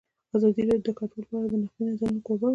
ازادي 0.35 0.61
راډیو 0.67 0.85
د 0.85 0.89
کډوال 0.97 1.25
په 1.29 1.35
اړه 1.37 1.47
د 1.51 1.55
نقدي 1.61 1.83
نظرونو 1.89 2.19
کوربه 2.25 2.45
وه. 2.47 2.49